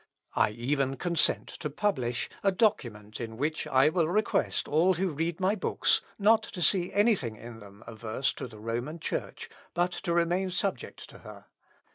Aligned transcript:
I 0.35 0.49
even 0.49 0.95
consent 0.97 1.47
to 1.59 1.69
publish 1.69 2.27
a 2.41 2.51
document 2.51 3.21
in 3.21 3.37
which 3.37 3.67
I 3.67 3.89
will 3.89 4.07
request 4.07 4.67
all 4.67 4.95
who 4.95 5.09
read 5.11 5.39
my 5.39 5.53
books 5.53 6.01
not 6.17 6.41
to 6.41 6.61
see 6.63 6.91
any 6.91 7.13
thing 7.15 7.35
in 7.35 7.59
them 7.59 7.83
adverse 7.85 8.33
to 8.33 8.47
the 8.47 8.57
Roman 8.59 8.97
Church, 8.99 9.47
but 9.75 9.91
to 9.91 10.11
remain 10.13 10.49
subject 10.49 11.07
to 11.11 11.19
her. 11.19 11.45